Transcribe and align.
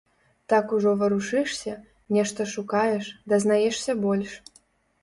Так 0.49 0.65
ужо 0.75 0.91
варушышся, 0.99 1.73
нешта 2.13 2.41
шукаеш, 2.53 3.05
дазнаешся 3.29 3.91
больш. 4.03 4.31